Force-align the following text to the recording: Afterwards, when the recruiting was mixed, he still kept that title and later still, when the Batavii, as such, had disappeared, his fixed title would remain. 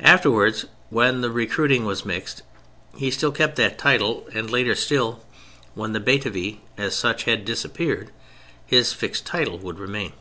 Afterwards, 0.00 0.64
when 0.88 1.20
the 1.20 1.30
recruiting 1.30 1.84
was 1.84 2.06
mixed, 2.06 2.40
he 2.96 3.10
still 3.10 3.30
kept 3.30 3.56
that 3.56 3.76
title 3.76 4.26
and 4.32 4.48
later 4.48 4.74
still, 4.74 5.22
when 5.74 5.92
the 5.92 6.00
Batavii, 6.00 6.60
as 6.78 6.96
such, 6.96 7.24
had 7.24 7.44
disappeared, 7.44 8.10
his 8.64 8.94
fixed 8.94 9.26
title 9.26 9.58
would 9.58 9.78
remain. 9.78 10.14